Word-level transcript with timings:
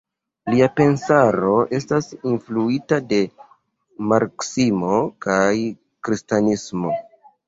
Lia 0.51 0.67
pensaro 0.79 1.49
estas 1.79 2.07
influita 2.31 2.97
de 3.11 3.19
marksismo 4.13 4.97
kaj 5.27 5.53
kristanismo. 6.09 6.95